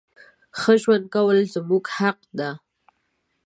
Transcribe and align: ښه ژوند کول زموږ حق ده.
ښه 0.59 0.73
ژوند 0.81 1.05
کول 1.13 1.37
زموږ 1.53 1.85
حق 1.97 2.19
ده. 2.37 2.49